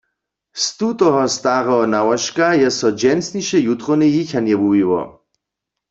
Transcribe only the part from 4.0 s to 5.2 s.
jěchanje wuwiło.